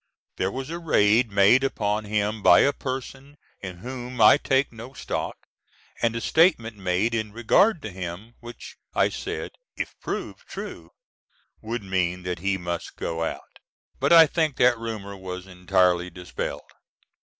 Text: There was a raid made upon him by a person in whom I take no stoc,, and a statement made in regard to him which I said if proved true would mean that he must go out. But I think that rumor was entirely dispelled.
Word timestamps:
There 0.37 0.49
was 0.51 0.71
a 0.71 0.79
raid 0.79 1.31
made 1.31 1.63
upon 1.63 2.05
him 2.05 2.41
by 2.41 2.61
a 2.61 2.73
person 2.73 3.37
in 3.59 3.77
whom 3.85 4.19
I 4.19 4.37
take 4.37 4.71
no 4.73 4.93
stoc,, 4.95 5.33
and 6.01 6.15
a 6.15 6.21
statement 6.21 6.75
made 6.75 7.13
in 7.13 7.31
regard 7.31 7.83
to 7.83 7.91
him 7.91 8.33
which 8.39 8.77
I 8.95 9.09
said 9.09 9.51
if 9.77 9.93
proved 10.01 10.47
true 10.47 10.89
would 11.61 11.83
mean 11.83 12.23
that 12.23 12.39
he 12.39 12.57
must 12.57 12.95
go 12.95 13.23
out. 13.23 13.59
But 13.99 14.11
I 14.11 14.25
think 14.25 14.55
that 14.55 14.79
rumor 14.79 15.15
was 15.15 15.45
entirely 15.45 16.09
dispelled. 16.09 16.71